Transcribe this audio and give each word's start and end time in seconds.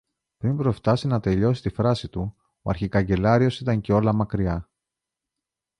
Πριν 0.37 0.57
προφτάσει 0.57 1.07
να 1.07 1.19
τελειώσει 1.19 1.61
τη 1.61 1.69
φράση 1.69 2.09
του, 2.09 2.35
ο 2.61 2.69
αρχικαγκελάριος 2.69 3.59
ήταν 3.59 3.81
κιόλα 3.81 4.13
μακριά. 4.13 4.69